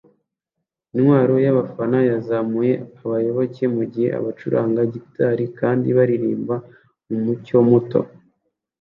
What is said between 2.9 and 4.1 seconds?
abayoboke mugihe